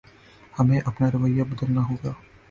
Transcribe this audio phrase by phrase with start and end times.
[0.59, 2.11] ہمیں اپنا رویہ بدلنا ہوگا۔